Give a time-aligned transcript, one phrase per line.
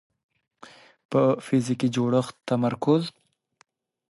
[1.09, 3.03] په فزیکي جوړښت تمرکز